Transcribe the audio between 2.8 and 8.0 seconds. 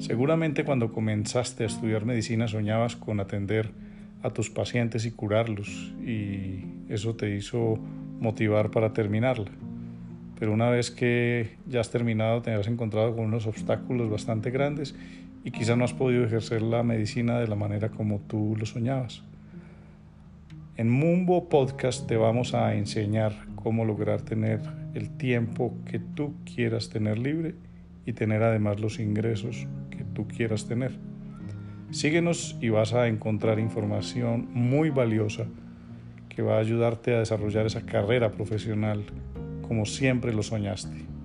con atender a tus pacientes y curarlos y eso te hizo